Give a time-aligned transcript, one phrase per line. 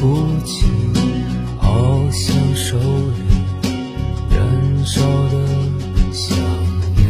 [0.00, 0.04] 不
[0.44, 0.66] 起，
[1.58, 1.68] 好
[2.10, 3.18] 像手里
[4.30, 4.36] 燃
[4.84, 5.34] 烧的
[6.12, 6.36] 香
[6.96, 7.02] 烟。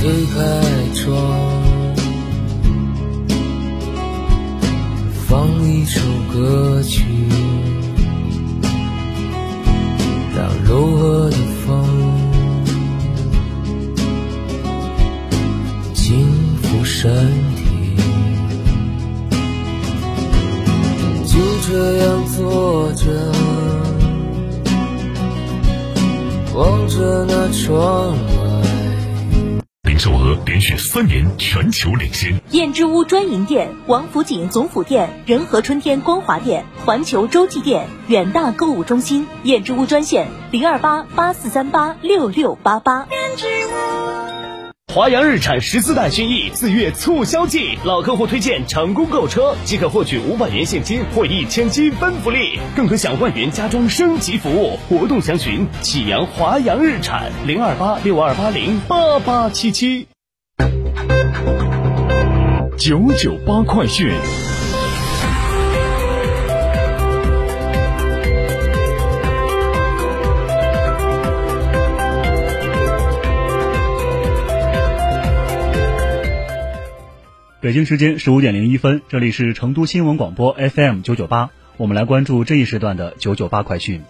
[0.00, 0.02] 推
[0.34, 0.36] 开
[0.94, 1.10] 窗，
[5.26, 5.30] 放
[5.64, 6.00] 一首
[6.32, 7.04] 歌曲，
[10.34, 11.68] 让柔和的风
[15.94, 16.26] 轻
[16.62, 17.10] 拂身
[23.04, 23.10] 着，
[26.54, 28.16] 望着那窗外。
[29.88, 32.40] 零售额连续三年全球领先。
[32.50, 39.26] 燕之屋专营店、王府井总府店、仁和春天光华店、环球洲际店、远大购物中心。
[39.42, 43.08] 燕之屋专线零二八八四三八六六八八。
[44.94, 54.78] 华阳日产十四代轩逸四月促销季，老客户推荐成功购车即可获取五百元现金或一千积分福利，更可享万元家装升级服务。
[54.90, 60.08] 活动详询启阳华阳日产零二八六二八零八八七七。
[62.76, 64.12] 九九八快讯。
[77.62, 84.02] 北京时间十五点零一分，这里是成都新闻广播 FM 九九八，我们来关注这一时段的九九八快讯。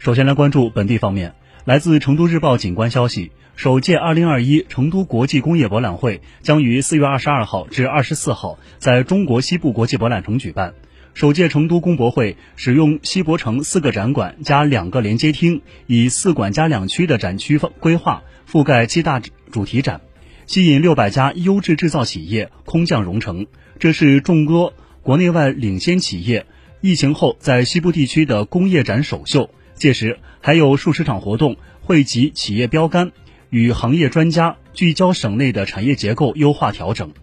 [0.00, 10.74] 首先来关注本地方面，来自成都日报警观消息，首届二零二一成都国际工业博览会将于四月二十二号至二十四号在中国西部国际博览城举办。
[11.16, 20.02] 首届成都工博会使用西博城四个展馆加两个连接厅，以四馆加两区的展区规划，覆盖七大主题展，
[20.46, 23.46] 吸引六百家优质制造企业空降蓉城。
[23.78, 26.44] 这是众多国内外领先企业
[26.82, 29.48] 疫情后在西部地区的工业展首秀。
[29.72, 33.12] 届时还有数十场活动，汇集企业标杆
[33.48, 37.14] 与行业专家，聚焦省内的产业结构优化调整。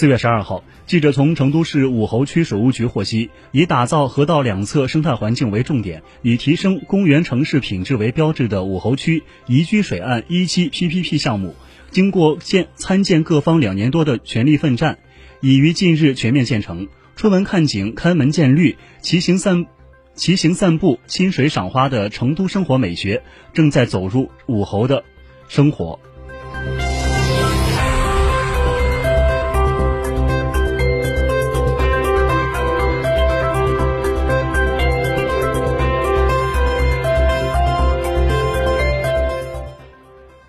[0.00, 11.54] 四月十二号，记者从成都市武侯区水务局获悉，以打造河道两侧生态环境为重点，以提升公园城市品质为标志的武侯区宜居水岸一期 PPP 项目，
[11.90, 15.00] 经过建参建各方两年多的全力奋战，
[15.42, 16.88] 已于近日全面建成。
[17.14, 19.66] 出门看景、开门见绿、骑行散、
[20.14, 23.22] 骑行散步、亲水赏花的成都生活美学，
[23.52, 25.04] 正在走入武侯的
[25.48, 26.00] 生活。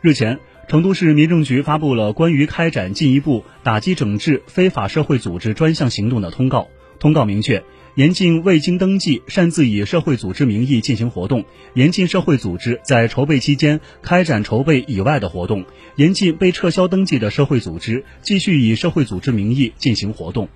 [0.03, 6.69] 日前，成都市民政局发布了关于开展进一步打击整治非法社会组织专项行动的通告。
[6.97, 7.63] 通告明确，
[7.93, 11.43] 严禁未经登记擅自以社会组织名义进行活动；
[11.75, 15.65] 严禁社会组织在筹备期间开展筹备以外的活动；
[15.97, 20.49] 严禁被撤销登记的社会组织继续以社会组织名义进行活动。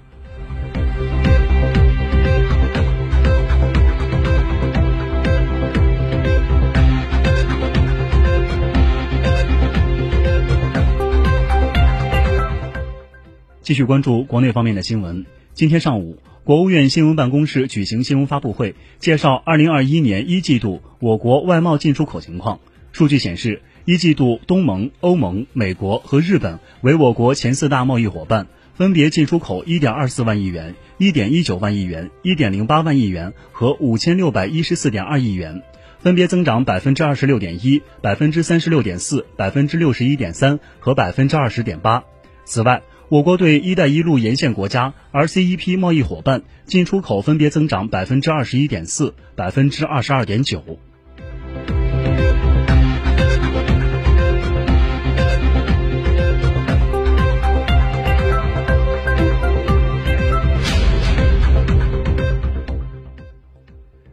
[13.65, 15.25] 继续关注国内方面的新闻。
[15.55, 22.59] 今天上午，国务院新闻办公室举行新闻发布会，介绍2021年一季度我国外贸进出口情况。
[22.91, 28.45] 数据显示，一季度东盟、欧盟、美国和日本为我国前四大贸易伙伴，
[28.75, 35.63] 分别进出口1.24万亿元、1.19万亿元、1.08万亿元和5614.2亿元，
[35.97, 42.03] 分别增长26.1%、36.4%、61.3%和20.8%。
[42.47, 50.79] 此外，我国对“一带一路”沿线国家 RCEP 贸易伙伴进出口分别增长百分之二十一点四、百分之二十二点九。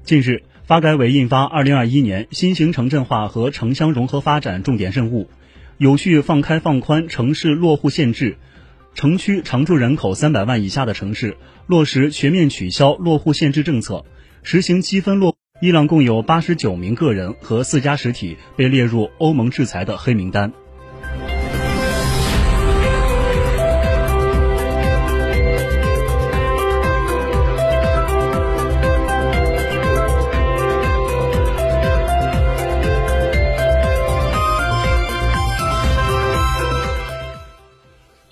[0.04, 5.24] 近日，发改委印发《二零二一年新型城镇化和城乡融合发展重点任务》，
[5.78, 8.36] 有序放开放宽城市落户限制。
[8.94, 11.36] 城区常住人口三百万以下的城市，
[11.66, 14.04] 落实全面取消落户限制政策，
[14.42, 20.52] 实行积分落伊朗共有八十九名个人和四家实体被列入欧盟制裁的黑名单。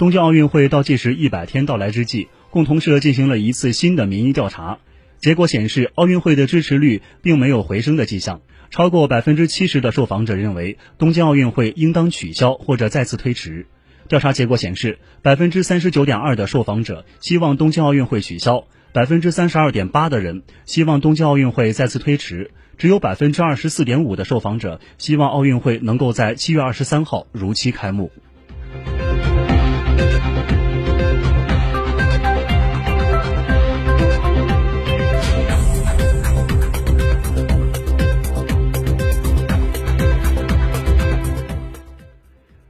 [0.00, 4.78] 东京奥运会倒计时一百天到来之际，共同社进行了一次新的民意调查，
[5.18, 8.40] 结果显示，奥运会的支持率并没有回升的迹象。
[8.70, 13.66] 超过百分之七十的受访者认为，东京奥运会应当取消或者再次推迟。
[14.08, 18.64] 调查结果显示，百分之三十九点二的受访者希望东京奥运会取消，
[18.94, 28.10] 百分之三十二点八的人希望东京奥运会再次推迟，只有百分之二十四点五的受访者希望奥运会能够在七月二十三号如期开幕。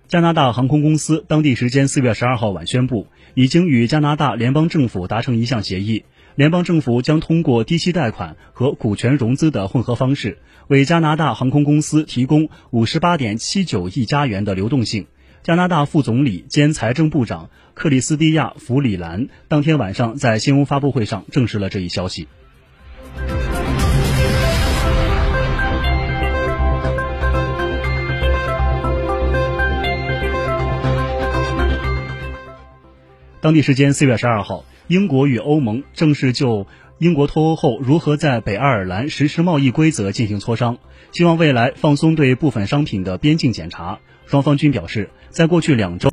[0.08, 6.04] 加拿大航空公司当地时间四月十二号晚宣布，已经与加拿大联邦政府达成一项协议，
[6.34, 15.06] 联邦政府将通过低息贷款和股权融资的混合方式，为加拿大航空公司提供五十八点七九亿加元的流动性。
[15.42, 22.28] 加拿大副总理兼财政部长克里斯蒂亚·弗里兰当天晚上在新闻发布会上证实了这一消息。
[33.40, 36.66] 当地时间四月十二号，英国与欧盟正式就
[36.98, 40.76] 英国脱欧后如何在北爱尔兰实施贸易规则进行磋商，
[41.12, 44.00] 希望未来放松对部分商品的边境检查。
[44.30, 46.08] 双方均表示，在过去两周。